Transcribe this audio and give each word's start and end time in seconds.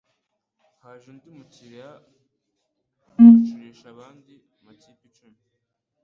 Haje 0.81 1.05
undi 1.13 1.29
mukiriya 1.37 1.89
acurisha 3.23 3.89
andi 4.09 4.35
mapiki 4.63 5.05
icumi, 5.07 5.39